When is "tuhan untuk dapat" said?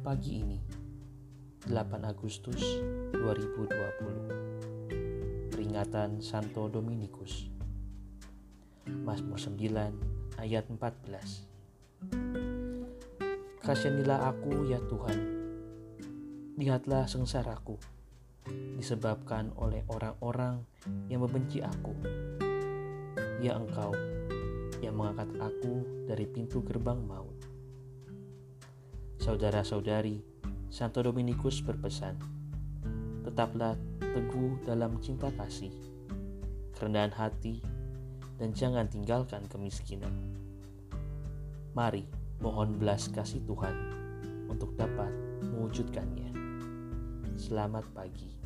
43.46-45.14